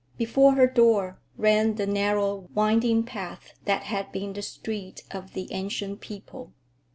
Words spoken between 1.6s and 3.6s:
the narrow, winding path